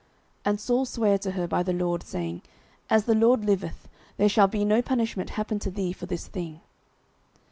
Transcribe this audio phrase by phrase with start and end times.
[0.01, 0.09] 09:028:010
[0.45, 2.41] And Saul sware to her by the LORD, saying,
[2.89, 6.59] As the LORD liveth, there shall no punishment happen to thee for this thing.